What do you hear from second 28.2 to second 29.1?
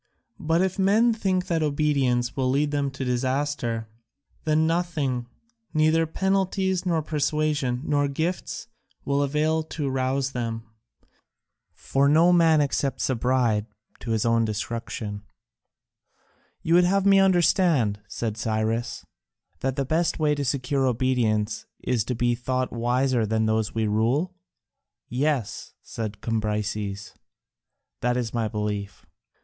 my belief."